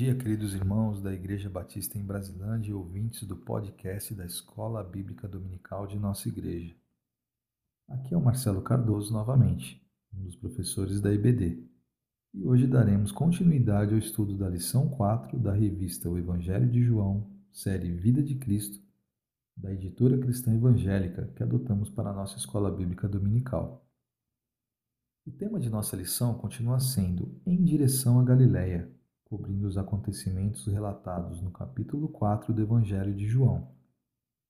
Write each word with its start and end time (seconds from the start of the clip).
dia, 0.00 0.14
queridos 0.14 0.54
irmãos 0.54 0.98
da 1.02 1.12
Igreja 1.12 1.50
Batista 1.50 1.98
em 1.98 2.02
Brasilândia 2.02 2.70
e 2.70 2.72
ouvintes 2.72 3.24
do 3.24 3.36
podcast 3.36 4.14
da 4.14 4.24
Escola 4.24 4.82
Bíblica 4.82 5.28
Dominical 5.28 5.86
de 5.86 5.98
nossa 5.98 6.26
igreja. 6.26 6.74
Aqui 7.86 8.14
é 8.14 8.16
o 8.16 8.20
Marcelo 8.22 8.62
Cardoso 8.62 9.12
novamente, 9.12 9.86
um 10.14 10.22
dos 10.22 10.34
professores 10.34 11.02
da 11.02 11.12
IBD. 11.12 11.68
E 12.32 12.46
hoje 12.46 12.66
daremos 12.66 13.12
continuidade 13.12 13.92
ao 13.92 13.98
estudo 13.98 14.38
da 14.38 14.48
lição 14.48 14.88
4 14.88 15.38
da 15.38 15.52
revista 15.52 16.08
O 16.08 16.16
Evangelho 16.16 16.70
de 16.70 16.82
João, 16.82 17.30
série 17.52 17.92
Vida 17.92 18.22
de 18.22 18.36
Cristo, 18.36 18.82
da 19.54 19.70
editora 19.70 20.16
cristã 20.16 20.54
evangélica 20.54 21.30
que 21.36 21.42
adotamos 21.42 21.90
para 21.90 22.08
a 22.08 22.14
nossa 22.14 22.38
Escola 22.38 22.74
Bíblica 22.74 23.06
Dominical. 23.06 23.86
O 25.26 25.30
tema 25.30 25.60
de 25.60 25.68
nossa 25.68 25.94
lição 25.94 26.38
continua 26.38 26.80
sendo 26.80 27.38
Em 27.44 27.62
direção 27.62 28.18
a 28.18 28.24
Galiléia 28.24 28.98
cobrindo 29.30 29.68
os 29.68 29.78
acontecimentos 29.78 30.66
relatados 30.66 31.40
no 31.40 31.52
capítulo 31.52 32.08
4 32.08 32.52
do 32.52 32.60
Evangelho 32.60 33.14
de 33.14 33.28
João. 33.28 33.72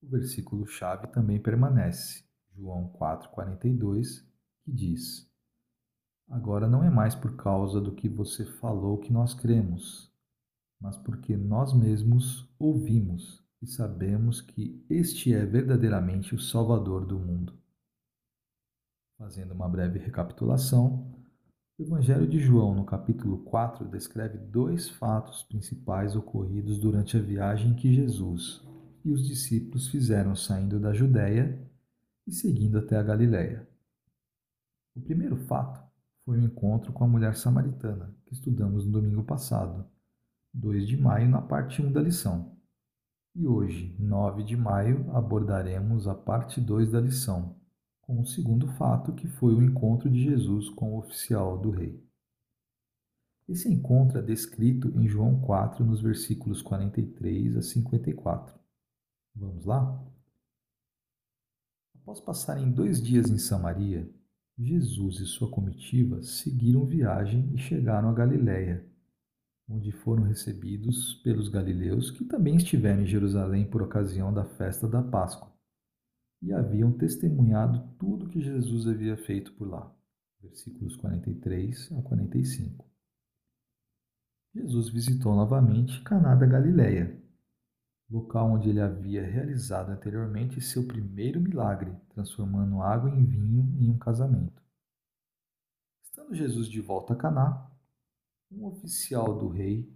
O 0.02 0.08
versículo-chave 0.08 1.08
também 1.08 1.38
permanece, 1.38 2.24
João 2.56 2.90
4,42, 2.98 4.24
que 4.64 4.72
diz: 4.72 5.30
Agora 6.26 6.66
não 6.66 6.82
é 6.82 6.88
mais 6.88 7.14
por 7.14 7.36
causa 7.36 7.78
do 7.78 7.94
que 7.94 8.08
você 8.08 8.46
falou 8.46 8.96
que 8.96 9.12
nós 9.12 9.34
cremos, 9.34 10.10
mas 10.80 10.96
porque 10.96 11.36
nós 11.36 11.74
mesmos 11.74 12.50
ouvimos 12.58 13.44
e 13.60 13.66
sabemos 13.66 14.40
que 14.40 14.82
este 14.88 15.34
é 15.34 15.44
verdadeiramente 15.44 16.34
o 16.34 16.40
Salvador 16.40 17.04
do 17.04 17.18
mundo. 17.18 17.52
Fazendo 19.18 19.52
uma 19.52 19.68
breve 19.68 19.98
recapitulação, 19.98 21.19
o 21.80 21.82
Evangelho 21.82 22.26
de 22.26 22.38
João, 22.38 22.74
no 22.74 22.84
capítulo 22.84 23.38
4, 23.38 23.88
descreve 23.88 24.36
dois 24.36 24.90
fatos 24.90 25.42
principais 25.44 26.14
ocorridos 26.14 26.78
durante 26.78 27.16
a 27.16 27.22
viagem 27.22 27.72
que 27.72 27.90
Jesus 27.90 28.62
e 29.02 29.10
os 29.10 29.26
discípulos 29.26 29.88
fizeram 29.88 30.36
saindo 30.36 30.78
da 30.78 30.92
Judéia 30.92 31.58
e 32.26 32.32
seguindo 32.32 32.76
até 32.76 32.98
a 32.98 33.02
Galiléia. 33.02 33.66
O 34.94 35.00
primeiro 35.00 35.38
fato 35.38 35.80
foi 36.22 36.36
o 36.36 36.44
encontro 36.44 36.92
com 36.92 37.02
a 37.02 37.08
mulher 37.08 37.34
samaritana, 37.34 38.14
que 38.26 38.34
estudamos 38.34 38.84
no 38.84 38.92
domingo 38.92 39.24
passado, 39.24 39.86
2 40.52 40.86
de 40.86 40.98
maio, 40.98 41.30
na 41.30 41.40
parte 41.40 41.80
1 41.80 41.92
da 41.92 42.02
lição. 42.02 42.58
E 43.34 43.46
hoje, 43.46 43.96
9 43.98 44.42
de 44.42 44.54
maio, 44.54 45.10
abordaremos 45.14 46.06
a 46.06 46.14
parte 46.14 46.60
2 46.60 46.90
da 46.90 47.00
lição, 47.00 47.56
com 48.10 48.22
o 48.22 48.26
segundo 48.26 48.66
fato, 48.66 49.12
que 49.12 49.28
foi 49.28 49.54
o 49.54 49.62
encontro 49.62 50.10
de 50.10 50.20
Jesus 50.20 50.68
com 50.68 50.94
o 50.94 50.98
oficial 50.98 51.56
do 51.56 51.70
rei. 51.70 52.04
Esse 53.48 53.72
encontro 53.72 54.18
é 54.18 54.22
descrito 54.22 54.88
em 54.98 55.06
João 55.06 55.40
4, 55.40 55.84
nos 55.84 56.00
versículos 56.00 56.60
43 56.60 57.56
a 57.56 57.62
54. 57.62 58.58
Vamos 59.32 59.64
lá? 59.64 60.04
Após 61.94 62.20
passarem 62.20 62.72
dois 62.72 63.00
dias 63.00 63.30
em 63.30 63.38
Samaria, 63.38 64.12
Jesus 64.58 65.20
e 65.20 65.26
sua 65.26 65.48
comitiva 65.48 66.20
seguiram 66.20 66.84
viagem 66.84 67.54
e 67.54 67.58
chegaram 67.58 68.08
a 68.08 68.12
Galiléia, 68.12 68.84
onde 69.68 69.92
foram 69.92 70.24
recebidos 70.24 71.14
pelos 71.22 71.48
galileus 71.48 72.10
que 72.10 72.24
também 72.24 72.56
estiveram 72.56 73.02
em 73.02 73.06
Jerusalém 73.06 73.70
por 73.70 73.82
ocasião 73.82 74.34
da 74.34 74.44
festa 74.44 74.88
da 74.88 75.00
Páscoa 75.00 75.59
e 76.42 76.52
haviam 76.52 76.92
testemunhado 76.92 77.86
tudo 77.98 78.28
que 78.28 78.40
Jesus 78.40 78.86
havia 78.86 79.16
feito 79.16 79.52
por 79.52 79.68
lá. 79.68 79.94
Versículos 80.42 80.96
43 80.96 81.92
a 81.92 82.02
45. 82.02 82.84
Jesus 84.54 84.88
visitou 84.88 85.34
novamente 85.34 86.02
Caná 86.02 86.34
da 86.34 86.46
Galileia, 86.46 87.16
local 88.10 88.52
onde 88.52 88.68
ele 88.68 88.80
havia 88.80 89.24
realizado 89.24 89.90
anteriormente 89.90 90.60
seu 90.60 90.86
primeiro 90.86 91.40
milagre, 91.40 91.94
transformando 92.08 92.82
água 92.82 93.10
em 93.10 93.24
vinho 93.24 93.76
em 93.78 93.90
um 93.90 93.98
casamento. 93.98 94.60
Estando 96.02 96.34
Jesus 96.34 96.68
de 96.68 96.80
volta 96.80 97.12
a 97.12 97.16
Caná, 97.16 97.70
um 98.50 98.66
oficial 98.66 99.38
do 99.38 99.48
rei 99.48 99.88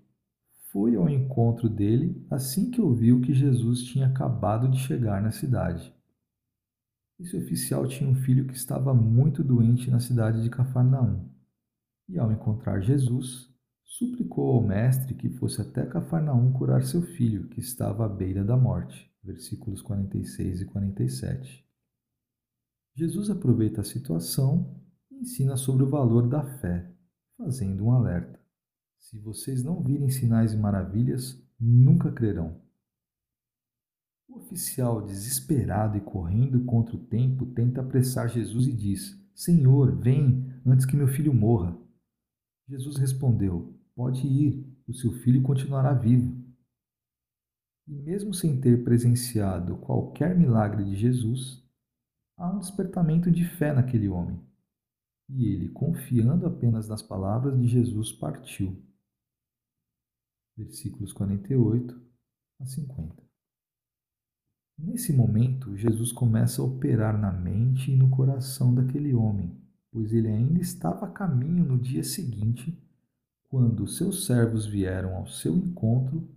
foi 0.70 0.94
ao 0.94 1.08
encontro 1.08 1.68
dele 1.68 2.24
assim 2.30 2.70
que 2.70 2.80
ouviu 2.80 3.20
que 3.20 3.34
Jesus 3.34 3.82
tinha 3.82 4.06
acabado 4.06 4.68
de 4.68 4.78
chegar 4.78 5.20
na 5.20 5.32
cidade. 5.32 5.92
Esse 7.18 7.36
oficial 7.36 7.86
tinha 7.86 8.10
um 8.10 8.14
filho 8.14 8.46
que 8.46 8.54
estava 8.54 8.92
muito 8.92 9.44
doente 9.44 9.90
na 9.90 10.00
cidade 10.00 10.42
de 10.42 10.50
Cafarnaum. 10.50 11.30
E 12.08 12.18
ao 12.18 12.32
encontrar 12.32 12.80
Jesus, 12.80 13.48
suplicou 13.84 14.56
ao 14.56 14.66
mestre 14.66 15.14
que 15.14 15.30
fosse 15.30 15.60
até 15.62 15.86
Cafarnaum 15.86 16.52
curar 16.52 16.82
seu 16.82 17.02
filho, 17.02 17.48
que 17.48 17.60
estava 17.60 18.04
à 18.04 18.08
beira 18.08 18.44
da 18.44 18.56
morte. 18.56 19.10
Versículos 19.22 19.80
46 19.80 20.62
e 20.62 20.64
47. 20.66 21.64
Jesus 22.96 23.30
aproveita 23.30 23.80
a 23.80 23.84
situação 23.84 24.80
e 25.10 25.20
ensina 25.20 25.56
sobre 25.56 25.84
o 25.84 25.88
valor 25.88 26.28
da 26.28 26.42
fé, 26.58 26.92
fazendo 27.38 27.84
um 27.84 27.92
alerta. 27.92 28.38
Se 28.98 29.18
vocês 29.18 29.62
não 29.62 29.82
virem 29.82 30.08
sinais 30.08 30.52
e 30.52 30.56
maravilhas, 30.56 31.40
nunca 31.58 32.10
crerão. 32.10 32.63
Oficial, 34.54 35.02
desesperado 35.02 35.98
e 35.98 36.00
correndo 36.00 36.64
contra 36.64 36.94
o 36.94 37.04
tempo, 37.06 37.44
tenta 37.44 37.80
apressar 37.80 38.28
Jesus 38.28 38.68
e 38.68 38.72
diz: 38.72 39.20
Senhor, 39.34 39.96
vem 39.96 40.48
antes 40.64 40.86
que 40.86 40.94
meu 40.94 41.08
filho 41.08 41.34
morra. 41.34 41.76
Jesus 42.68 42.96
respondeu: 42.96 43.76
Pode 43.96 44.24
ir, 44.24 44.64
o 44.86 44.94
seu 44.94 45.10
filho 45.10 45.42
continuará 45.42 45.92
vivo. 45.92 46.40
E 47.88 47.96
mesmo 47.96 48.32
sem 48.32 48.60
ter 48.60 48.84
presenciado 48.84 49.76
qualquer 49.78 50.38
milagre 50.38 50.84
de 50.84 50.94
Jesus, 50.94 51.60
há 52.38 52.48
um 52.48 52.60
despertamento 52.60 53.32
de 53.32 53.44
fé 53.56 53.72
naquele 53.72 54.08
homem. 54.08 54.40
E 55.30 55.48
ele, 55.48 55.68
confiando 55.70 56.46
apenas 56.46 56.88
nas 56.88 57.02
palavras 57.02 57.60
de 57.60 57.66
Jesus, 57.66 58.12
partiu. 58.12 58.80
Versículos 60.56 61.12
48 61.12 62.00
a 62.60 62.66
50. 62.66 63.23
Nesse 64.76 65.12
momento, 65.12 65.76
Jesus 65.76 66.10
começa 66.10 66.60
a 66.60 66.64
operar 66.64 67.16
na 67.16 67.32
mente 67.32 67.92
e 67.92 67.96
no 67.96 68.10
coração 68.10 68.74
daquele 68.74 69.14
homem, 69.14 69.56
pois 69.90 70.12
ele 70.12 70.28
ainda 70.28 70.60
estava 70.60 71.06
a 71.06 71.10
caminho 71.10 71.64
no 71.64 71.78
dia 71.78 72.02
seguinte, 72.02 72.76
quando 73.48 73.86
seus 73.86 74.26
servos 74.26 74.66
vieram 74.66 75.14
ao 75.14 75.28
seu 75.28 75.56
encontro 75.56 76.28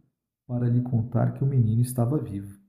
para 0.45 0.69
lhe 0.69 0.81
contar 0.81 1.33
que 1.33 1.43
o 1.43 1.47
menino 1.47 1.81
estava 1.81 2.17
vivo. 2.17 2.59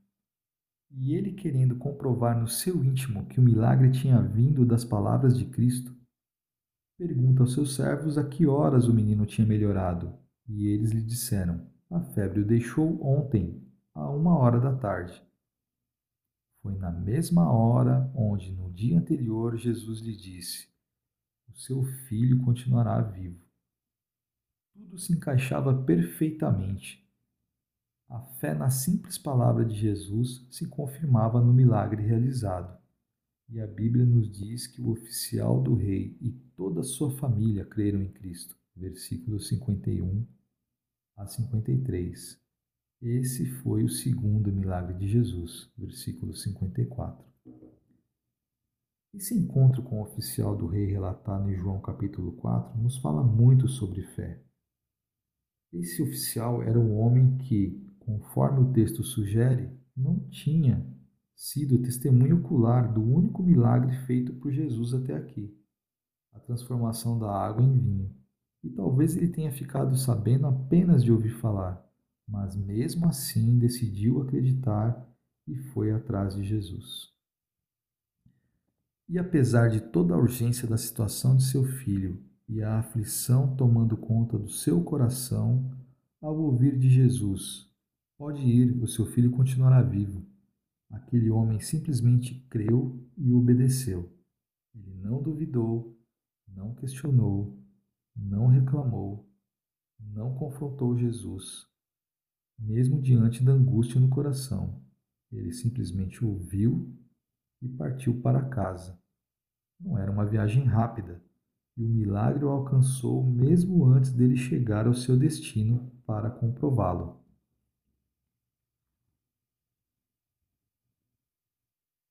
E 0.91 1.13
ele, 1.13 1.33
querendo 1.33 1.75
comprovar 1.75 2.39
no 2.39 2.47
seu 2.47 2.83
íntimo 2.83 3.27
que 3.27 3.39
o 3.39 3.43
milagre 3.43 3.91
tinha 3.91 4.19
vindo 4.19 4.65
das 4.65 4.83
palavras 4.83 5.37
de 5.37 5.45
Cristo, 5.45 5.95
pergunta 6.97 7.43
aos 7.43 7.53
seus 7.53 7.75
servos 7.75 8.17
a 8.17 8.27
que 8.27 8.47
horas 8.47 8.87
o 8.87 8.93
menino 8.93 9.23
tinha 9.27 9.45
melhorado. 9.45 10.17
E 10.47 10.67
eles 10.67 10.89
lhe 10.89 11.03
disseram: 11.03 11.61
A 11.91 12.01
febre 12.01 12.41
o 12.41 12.45
deixou 12.45 12.99
ontem, 13.05 13.63
a 13.93 14.09
uma 14.09 14.35
hora 14.35 14.59
da 14.59 14.75
tarde. 14.75 15.28
Foi 16.61 16.75
na 16.75 16.91
mesma 16.91 17.51
hora 17.51 18.11
onde, 18.13 18.51
no 18.51 18.71
dia 18.71 18.97
anterior, 18.97 19.57
Jesus 19.57 20.01
lhe 20.01 20.15
disse: 20.15 20.67
O 21.47 21.57
seu 21.57 21.83
filho 22.07 22.43
continuará 22.43 23.01
vivo. 23.01 23.39
Tudo 24.73 24.97
se 24.97 25.13
encaixava 25.13 25.83
perfeitamente. 25.83 27.07
A 28.09 28.19
fé 28.39 28.53
na 28.53 28.69
simples 28.69 29.17
palavra 29.17 29.63
de 29.63 29.75
Jesus 29.75 30.47
se 30.49 30.67
confirmava 30.67 31.39
no 31.39 31.53
milagre 31.53 32.01
realizado. 32.01 32.77
E 33.47 33.59
a 33.59 33.67
Bíblia 33.67 34.05
nos 34.05 34.29
diz 34.29 34.67
que 34.67 34.81
o 34.81 34.89
oficial 34.89 35.61
do 35.61 35.75
rei 35.75 36.17
e 36.19 36.31
toda 36.55 36.81
a 36.81 36.83
sua 36.83 37.11
família 37.17 37.65
creram 37.65 38.01
em 38.01 38.11
Cristo. 38.11 38.55
Versículos 38.75 39.47
51 39.47 40.25
a 41.15 41.25
53. 41.25 42.48
Esse 43.01 43.45
foi 43.45 43.85
o 43.85 43.89
segundo 43.89 44.51
milagre 44.51 44.93
de 44.93 45.07
Jesus, 45.07 45.71
versículo 45.77 46.33
54. 46.33 47.25
Esse 49.13 49.33
encontro 49.33 49.81
com 49.81 49.99
o 49.99 50.03
oficial 50.03 50.53
do 50.53 50.67
rei 50.67 50.85
relatado 50.85 51.49
em 51.49 51.55
João 51.55 51.79
capítulo 51.79 52.33
4 52.33 52.77
nos 52.77 52.97
fala 52.97 53.23
muito 53.23 53.69
sobre 53.69 54.01
fé. 54.01 54.43
Esse 55.71 56.03
oficial 56.03 56.61
era 56.61 56.77
um 56.77 56.99
homem 56.99 57.37
que, 57.37 57.81
conforme 57.99 58.59
o 58.67 58.73
texto 58.73 59.01
sugere, 59.01 59.71
não 59.95 60.19
tinha 60.27 60.85
sido 61.33 61.81
testemunho 61.81 62.39
ocular 62.39 62.93
do 62.93 63.01
único 63.01 63.41
milagre 63.41 63.95
feito 64.05 64.33
por 64.33 64.51
Jesus 64.51 64.93
até 64.93 65.15
aqui, 65.15 65.57
a 66.33 66.39
transformação 66.41 67.17
da 67.17 67.31
água 67.31 67.63
em 67.63 67.79
vinho. 67.79 68.13
E 68.61 68.69
talvez 68.69 69.15
ele 69.15 69.29
tenha 69.29 69.53
ficado 69.53 69.95
sabendo 69.95 70.47
apenas 70.47 71.01
de 71.01 71.13
ouvir 71.13 71.29
falar 71.29 71.88
mas 72.29 72.55
mesmo 72.55 73.07
assim 73.07 73.57
decidiu 73.57 74.21
acreditar 74.21 75.03
e 75.47 75.57
foi 75.57 75.91
atrás 75.91 76.35
de 76.35 76.43
Jesus. 76.43 77.11
E 79.07 79.17
apesar 79.17 79.69
de 79.69 79.81
toda 79.81 80.13
a 80.13 80.17
urgência 80.17 80.67
da 80.67 80.77
situação 80.77 81.35
de 81.35 81.43
seu 81.43 81.63
filho 81.65 82.23
e 82.47 82.61
a 82.61 82.77
aflição 82.77 83.55
tomando 83.55 83.97
conta 83.97 84.37
do 84.37 84.47
seu 84.49 84.83
coração, 84.83 85.71
Ao 86.21 86.37
ouvir 86.37 86.77
de 86.77 86.89
Jesus, 86.89 87.71
pode 88.17 88.41
ir, 88.41 88.75
o 88.83 88.87
seu 88.87 89.05
filho 89.05 89.31
continuará 89.31 89.81
vivo. 89.81 90.21
Aquele 90.91 91.29
homem 91.29 91.61
simplesmente 91.61 92.45
creu 92.49 93.01
e 93.17 93.31
obedeceu. 93.31 94.11
Ele 94.75 94.93
não 94.95 95.23
duvidou, 95.23 95.97
não 96.45 96.75
questionou, 96.75 97.57
não 98.13 98.47
reclamou, 98.47 99.31
não 99.97 100.35
confrontou 100.35 100.97
Jesus, 100.97 101.68
mesmo 102.59 103.01
diante 103.01 103.43
da 103.43 103.51
angústia 103.51 103.99
no 103.99 104.09
coração. 104.09 104.81
Ele 105.31 105.51
simplesmente 105.51 106.23
ouviu 106.23 106.93
e 107.61 107.67
partiu 107.67 108.19
para 108.21 108.49
casa. 108.49 108.99
Não 109.79 109.97
era 109.97 110.11
uma 110.11 110.25
viagem 110.25 110.65
rápida, 110.65 111.21
e 111.77 111.85
o 111.85 111.89
milagre 111.89 112.43
o 112.43 112.49
alcançou 112.49 113.23
mesmo 113.23 113.85
antes 113.85 114.11
dele 114.11 114.35
chegar 114.35 114.85
ao 114.85 114.93
seu 114.93 115.17
destino 115.17 115.89
para 116.05 116.29
comprová-lo. 116.29 117.17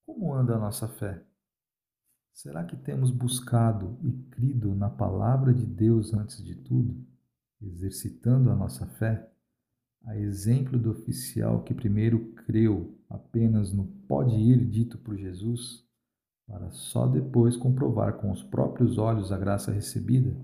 Como 0.06 0.35
anda 0.35 0.56
a 0.56 0.59
nossa 0.59 0.89
fé? 0.89 1.23
Será 2.33 2.65
que 2.65 2.77
temos 2.77 3.11
buscado 3.11 3.99
e 4.03 4.12
crido 4.31 4.75
na 4.75 4.89
palavra 4.89 5.53
de 5.53 5.67
Deus 5.67 6.15
antes 6.15 6.43
de 6.43 6.55
tudo, 6.55 7.05
exercitando 7.61 8.51
a 8.51 8.56
nossa 8.56 8.87
fé? 8.87 9.29
A 10.06 10.17
exemplo 10.17 10.79
do 10.79 10.91
oficial 10.91 11.62
que 11.62 11.75
primeiro 11.75 12.33
creu 12.47 12.99
apenas 13.09 13.73
no 13.73 13.87
pode 14.09 14.35
ir 14.35 14.65
dito 14.65 14.99
por 14.99 15.17
Jesus, 15.17 15.85
para 16.47 16.71
só 16.71 17.06
depois 17.06 17.56
comprovar 17.56 18.15
com 18.15 18.31
os 18.31 18.43
próprios 18.43 18.97
olhos 18.97 19.31
a 19.31 19.39
graça 19.39 19.71
recebida? 19.71 20.35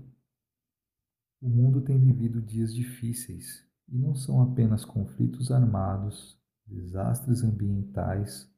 O 1.41 1.49
mundo 1.49 1.81
tem 1.81 1.99
vivido 1.99 2.41
dias 2.41 2.73
difíceis 2.73 3.63
e 3.87 3.97
não 3.97 4.15
são 4.15 4.41
apenas 4.41 4.83
conflitos 4.83 5.51
armados, 5.51 6.39
desastres 6.65 7.43
ambientais 7.43 8.51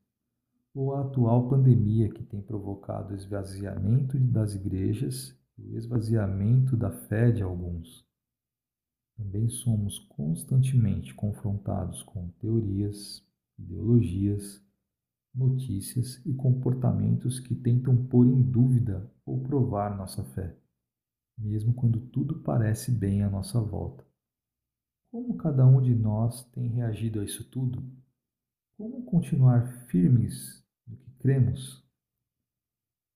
ou 0.74 0.94
a 0.94 1.02
atual 1.02 1.50
pandemia 1.50 2.10
que 2.10 2.24
tem 2.24 2.42
provocado 2.42 3.12
o 3.12 3.16
esvaziamento 3.16 4.18
das 4.20 4.54
igrejas 4.54 5.36
e 5.58 5.74
o 5.74 5.78
esvaziamento 5.78 6.78
da 6.78 6.92
fé 6.92 7.32
de 7.32 7.42
alguns. 7.42 8.07
Também 9.18 9.50
somos 9.50 9.98
constantemente 9.98 11.12
confrontados 11.16 12.04
com 12.04 12.30
teorias, 12.40 13.26
ideologias, 13.58 14.64
notícias 15.34 16.24
e 16.24 16.34
comportamentos 16.36 17.40
que 17.40 17.56
tentam 17.56 18.06
pôr 18.06 18.28
em 18.28 18.44
dúvida 18.44 19.12
ou 19.26 19.42
provar 19.42 19.98
nossa 19.98 20.24
fé, 20.24 20.56
mesmo 21.36 21.74
quando 21.74 22.00
tudo 22.00 22.44
parece 22.44 22.92
bem 22.92 23.24
à 23.24 23.30
nossa 23.30 23.60
volta. 23.60 24.06
Como 25.12 25.36
cada 25.36 25.66
um 25.66 25.82
de 25.82 25.96
nós 25.96 26.44
tem 26.52 26.68
reagido 26.68 27.20
a 27.20 27.26
isso 27.26 27.50
tudo? 27.50 27.84
Como 28.78 29.04
continuar 29.04 29.88
firmes 29.88 30.64
no 30.86 30.96
que 30.96 31.10
cremos? 31.14 31.84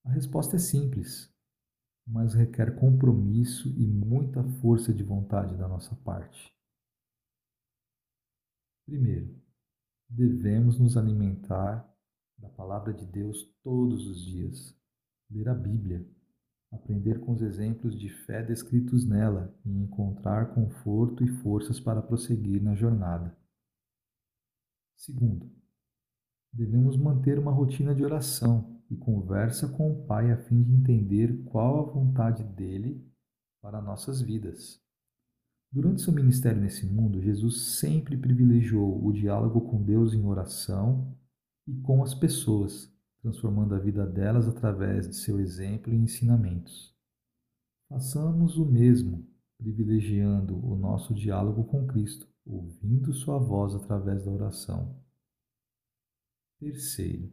A 0.04 0.10
resposta 0.10 0.56
é 0.56 0.60
simples, 0.60 1.31
mas 2.12 2.34
requer 2.34 2.76
compromisso 2.76 3.70
e 3.70 3.88
muita 3.88 4.44
força 4.60 4.94
de 4.94 5.02
vontade 5.02 5.56
da 5.56 5.66
nossa 5.66 5.96
parte. 5.96 6.54
Primeiro, 8.86 9.34
devemos 10.10 10.78
nos 10.78 10.98
alimentar 10.98 11.90
da 12.38 12.50
palavra 12.50 12.94
de 12.94 13.06
Deus 13.06 13.50
todos 13.64 14.06
os 14.08 14.26
dias, 14.26 14.78
ler 15.30 15.48
a 15.48 15.54
Bíblia, 15.54 16.06
aprender 16.70 17.22
com 17.22 17.32
os 17.32 17.42
exemplos 17.42 17.98
de 17.98 18.10
fé 18.10 18.44
descritos 18.44 19.08
nela 19.08 19.58
e 19.64 19.70
encontrar 19.70 20.54
conforto 20.54 21.24
e 21.24 21.30
forças 21.38 21.80
para 21.80 22.02
prosseguir 22.02 22.62
na 22.62 22.76
jornada. 22.76 23.38
Segundo, 24.98 25.50
devemos 26.52 26.98
manter 26.98 27.40
uma 27.40 27.54
rotina 27.54 27.96
de 27.96 28.04
oração 28.04 28.81
e 28.92 28.98
conversa 28.98 29.70
com 29.70 29.90
o 29.90 30.06
Pai 30.06 30.32
a 30.32 30.38
fim 30.38 30.62
de 30.62 30.74
entender 30.74 31.44
qual 31.46 31.80
a 31.80 31.92
vontade 31.92 32.44
dele 32.44 33.02
para 33.62 33.82
nossas 33.82 34.22
vidas. 34.22 34.82
Durante 35.72 36.02
seu 36.02 36.12
ministério 36.12 36.62
nesse 36.62 36.86
mundo, 36.86 37.22
Jesus 37.22 37.78
sempre 37.80 38.18
privilegiou 38.18 39.02
o 39.02 39.14
diálogo 39.14 39.62
com 39.62 39.82
Deus 39.82 40.14
em 40.14 40.26
oração 40.26 41.18
e 41.66 41.74
com 41.76 42.04
as 42.04 42.14
pessoas, 42.14 42.94
transformando 43.22 43.74
a 43.74 43.80
vida 43.80 44.06
delas 44.06 44.50
através 44.50 45.08
de 45.08 45.16
seu 45.16 45.40
exemplo 45.40 45.94
e 45.94 45.98
ensinamentos. 45.98 46.94
Façamos 47.88 48.58
o 48.58 48.66
mesmo, 48.66 49.26
privilegiando 49.58 50.58
o 50.66 50.76
nosso 50.76 51.14
diálogo 51.14 51.64
com 51.64 51.88
Cristo, 51.88 52.28
ouvindo 52.46 53.14
Sua 53.14 53.38
voz 53.38 53.74
através 53.74 54.26
da 54.26 54.32
oração. 54.32 55.02
Terceiro, 56.60 57.32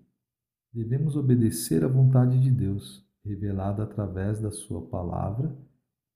devemos 0.79 1.17
obedecer 1.17 1.83
à 1.83 1.89
vontade 1.89 2.39
de 2.39 2.53
Deus, 2.53 3.05
revelada 3.25 3.83
através 3.83 4.41
da 4.41 4.53
Sua 4.53 4.81
palavra 4.87 5.53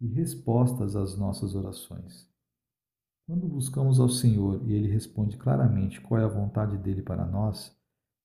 e 0.01 0.07
respostas 0.07 0.95
às 0.95 1.19
nossas 1.19 1.57
orações. 1.57 2.31
Quando 3.27 3.49
buscamos 3.49 3.99
ao 3.99 4.09
Senhor 4.09 4.63
e 4.65 4.73
Ele 4.73 4.87
responde 4.87 5.37
claramente 5.37 6.01
qual 6.01 6.21
é 6.21 6.25
a 6.25 6.29
vontade 6.29 6.79
dele 6.79 7.03
para 7.03 7.27
nós, 7.27 7.77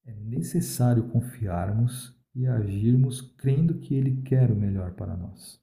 é 0.06 0.14
necessário 0.14 1.10
confiarmos 1.10 2.16
e 2.36 2.46
agirmos 2.46 3.20
crendo 3.20 3.80
que 3.80 3.96
Ele 3.96 4.22
quer 4.22 4.52
o 4.52 4.56
melhor 4.56 4.94
para 4.94 5.18
nós. 5.18 5.60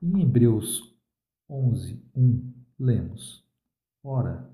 Em 0.00 0.22
Hebreus 0.22 0.98
11, 1.50 2.02
1, 2.14 2.54
lemos: 2.78 3.46
Ora, 4.02 4.50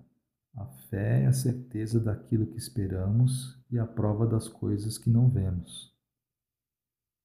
a 0.55 0.67
fé 0.89 1.23
é 1.23 1.27
a 1.27 1.33
certeza 1.33 1.99
daquilo 1.99 2.47
que 2.47 2.59
esperamos 2.59 3.59
e 3.71 3.79
a 3.79 3.87
prova 3.87 4.27
das 4.27 4.49
coisas 4.49 4.99
que 4.99 5.09
não 5.09 5.31
vemos. 5.31 5.93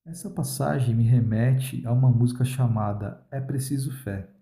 Essa 0.05 0.29
passagem 0.29 0.95
me 0.95 1.03
remete 1.03 1.85
a 1.85 1.91
uma 1.91 2.09
música 2.09 2.45
chamada 2.45 3.27
É 3.29 3.41
Preciso 3.41 3.91
Fé, 4.03 4.33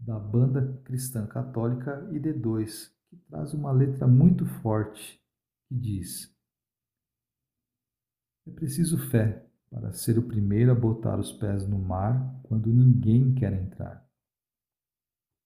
da 0.00 0.18
banda 0.18 0.80
cristã 0.82 1.26
católica 1.26 2.04
ID2, 2.10 2.90
que 3.08 3.16
traz 3.28 3.54
uma 3.54 3.70
letra 3.70 4.08
muito 4.08 4.44
forte 4.44 5.22
que 5.68 5.76
diz: 5.76 6.36
É 8.46 8.50
preciso 8.50 8.98
fé 8.98 9.46
para 9.70 9.92
ser 9.92 10.18
o 10.18 10.26
primeiro 10.26 10.72
a 10.72 10.74
botar 10.74 11.20
os 11.20 11.30
pés 11.30 11.64
no 11.64 11.78
mar 11.78 12.40
quando 12.42 12.72
ninguém 12.72 13.34
quer 13.34 13.52
entrar. 13.52 14.04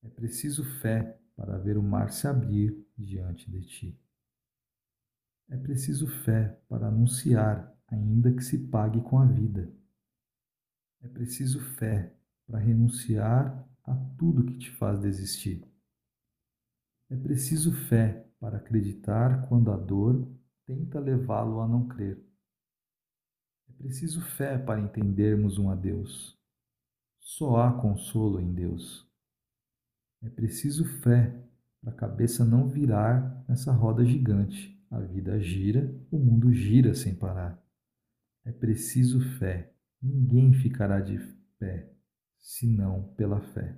É 0.03 0.09
preciso 0.09 0.63
fé 0.81 1.22
para 1.35 1.57
ver 1.57 1.77
o 1.77 1.83
mar 1.83 2.11
se 2.11 2.27
abrir 2.27 2.85
diante 2.97 3.49
de 3.49 3.61
ti. 3.61 3.99
É 5.49 5.57
preciso 5.57 6.07
fé 6.07 6.59
para 6.67 6.87
anunciar, 6.87 7.71
ainda 7.87 8.33
que 8.33 8.41
se 8.43 8.57
pague 8.67 9.01
com 9.01 9.19
a 9.19 9.25
vida. 9.25 9.71
É 11.01 11.07
preciso 11.07 11.59
fé 11.59 12.15
para 12.47 12.59
renunciar 12.59 13.67
a 13.83 13.95
tudo 14.17 14.45
que 14.45 14.57
te 14.57 14.71
faz 14.71 14.99
desistir. 14.99 15.67
É 17.09 17.15
preciso 17.15 17.71
fé 17.71 18.27
para 18.39 18.57
acreditar 18.57 19.47
quando 19.47 19.71
a 19.71 19.77
dor 19.77 20.27
tenta 20.65 20.99
levá-lo 20.99 21.61
a 21.61 21.67
não 21.67 21.87
crer. 21.87 22.17
É 23.69 23.73
preciso 23.73 24.21
fé 24.21 24.57
para 24.57 24.79
entendermos 24.79 25.57
um 25.57 25.69
a 25.69 25.75
Deus. 25.75 26.39
Só 27.19 27.57
há 27.57 27.81
consolo 27.81 28.39
em 28.39 28.53
Deus. 28.53 29.07
É 30.23 30.29
preciso 30.29 30.85
fé 31.01 31.37
para 31.81 31.91
a 31.91 31.95
cabeça 31.95 32.45
não 32.45 32.69
virar 32.69 33.43
nessa 33.47 33.73
roda 33.73 34.05
gigante. 34.05 34.81
A 34.89 34.99
vida 35.01 35.37
gira, 35.37 35.93
o 36.09 36.17
mundo 36.17 36.53
gira 36.53 36.95
sem 36.95 37.13
parar. 37.13 37.61
É 38.45 38.51
preciso 38.51 39.19
fé. 39.37 39.73
Ninguém 40.01 40.53
ficará 40.53 41.01
de 41.01 41.17
pé, 41.59 41.91
senão 42.39 43.13
pela 43.17 43.41
fé. 43.41 43.77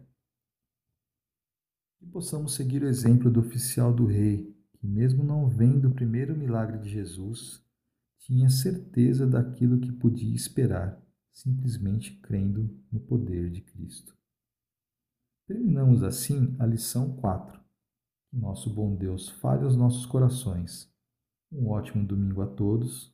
Que 1.97 2.05
possamos 2.05 2.53
seguir 2.53 2.83
o 2.83 2.87
exemplo 2.87 3.31
do 3.31 3.39
oficial 3.39 3.91
do 3.91 4.05
rei, 4.05 4.55
que, 4.77 4.85
mesmo 4.85 5.23
não 5.23 5.49
vendo 5.49 5.87
o 5.87 5.95
primeiro 5.95 6.37
milagre 6.37 6.77
de 6.77 6.89
Jesus, 6.89 7.65
tinha 8.19 8.49
certeza 8.49 9.25
daquilo 9.25 9.79
que 9.79 9.91
podia 9.91 10.35
esperar, 10.35 11.01
simplesmente 11.31 12.19
crendo 12.21 12.69
no 12.91 12.99
poder 12.99 13.49
de 13.49 13.61
Cristo. 13.61 14.15
Terminamos 15.47 16.01
assim 16.01 16.55
a 16.57 16.65
lição 16.65 17.15
4. 17.17 17.59
Que 18.31 18.37
nosso 18.37 18.73
bom 18.73 18.95
Deus 18.95 19.29
fale 19.29 19.63
aos 19.63 19.77
nossos 19.77 20.03
corações. 20.03 20.91
Um 21.51 21.69
ótimo 21.69 22.03
domingo 22.03 22.41
a 22.41 22.47
todos. 22.47 23.13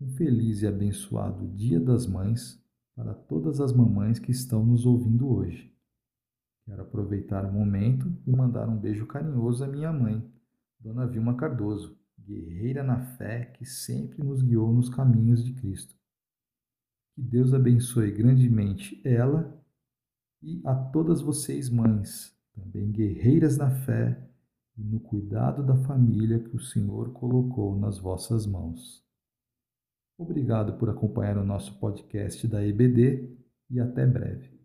Um 0.00 0.08
feliz 0.14 0.62
e 0.62 0.66
abençoado 0.66 1.46
Dia 1.48 1.78
das 1.78 2.06
Mães 2.06 2.58
para 2.96 3.12
todas 3.12 3.60
as 3.60 3.70
mamães 3.70 4.18
que 4.18 4.30
estão 4.30 4.64
nos 4.64 4.86
ouvindo 4.86 5.28
hoje. 5.28 5.70
Quero 6.64 6.82
aproveitar 6.82 7.44
o 7.44 7.52
momento 7.52 8.10
e 8.26 8.30
mandar 8.30 8.66
um 8.66 8.78
beijo 8.78 9.06
carinhoso 9.06 9.62
à 9.62 9.66
minha 9.66 9.92
mãe, 9.92 10.26
Dona 10.80 11.06
Vilma 11.06 11.36
Cardoso, 11.36 11.98
guerreira 12.18 12.82
na 12.82 13.00
fé 13.16 13.44
que 13.44 13.66
sempre 13.66 14.22
nos 14.22 14.40
guiou 14.40 14.72
nos 14.72 14.88
caminhos 14.88 15.44
de 15.44 15.52
Cristo. 15.52 15.94
Que 17.14 17.22
Deus 17.22 17.52
abençoe 17.52 18.10
grandemente 18.10 19.00
ela 19.04 19.57
e 20.42 20.60
a 20.64 20.74
todas 20.74 21.20
vocês, 21.20 21.68
mães, 21.68 22.34
também 22.54 22.90
guerreiras 22.90 23.56
na 23.56 23.70
fé 23.70 24.20
e 24.76 24.82
no 24.82 25.00
cuidado 25.00 25.64
da 25.64 25.76
família 25.76 26.38
que 26.38 26.54
o 26.54 26.60
Senhor 26.60 27.12
colocou 27.12 27.76
nas 27.78 27.98
vossas 27.98 28.46
mãos. 28.46 29.04
Obrigado 30.16 30.78
por 30.78 30.90
acompanhar 30.90 31.38
o 31.38 31.44
nosso 31.44 31.78
podcast 31.78 32.46
da 32.46 32.64
EBD 32.64 33.36
e 33.70 33.80
até 33.80 34.06
breve. 34.06 34.57